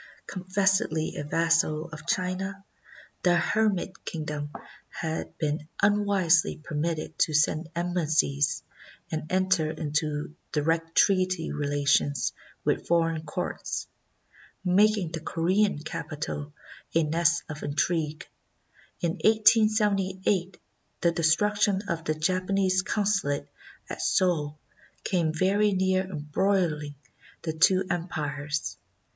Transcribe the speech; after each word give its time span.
Confessedly 0.25 1.15
a 1.17 1.23
vassal 1.23 1.85
of 1.89 2.07
China, 2.07 2.65
the 3.21 3.35
Hermit 3.35 4.03
Kingdom 4.03 4.49
had 4.89 5.37
been 5.37 5.67
unwisely 5.79 6.57
per 6.57 6.73
mitted 6.73 7.19
to 7.19 7.35
send 7.35 7.69
embassies 7.75 8.63
and 9.11 9.31
enter 9.31 9.69
into 9.69 10.33
direct 10.51 10.95
treaty 10.97 11.51
relations 11.51 12.33
with 12.63 12.87
foreign 12.87 13.21
courts, 13.27 13.85
making 14.65 15.11
the 15.11 15.19
Corean 15.19 15.77
capi 15.85 16.15
tal 16.15 16.51
a 16.95 17.03
nest 17.03 17.43
of 17.47 17.61
intrigue. 17.61 18.25
In 19.01 19.19
1878 19.23 20.57
the 21.01 21.11
destruction 21.11 21.83
of 21.87 22.05
the 22.05 22.15
Japanese 22.15 22.81
Consulate 22.81 23.47
at 23.87 24.01
Seoul 24.01 24.57
came 25.03 25.31
very 25.31 25.73
near 25.73 26.03
embroiUng 26.05 26.95
the 27.43 27.53
two 27.53 27.83
empires. 27.87 28.79